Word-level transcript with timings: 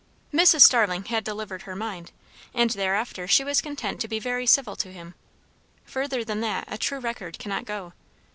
Mrs. 0.33 0.61
Starling 0.63 1.03
had 1.05 1.23
delivered 1.23 1.61
her 1.61 1.75
mind, 1.75 2.11
and 2.55 2.71
thereafter 2.71 3.27
she 3.27 3.43
was 3.43 3.61
content 3.61 4.01
to 4.01 4.07
be 4.07 4.17
very 4.17 4.47
civil 4.47 4.75
to 4.77 4.91
him. 4.91 5.13
Further 5.85 6.23
than 6.23 6.41
that 6.41 6.63
a 6.67 6.79
true 6.79 6.97
record 6.97 7.37
cannot 7.37 7.65
go. 7.65 7.93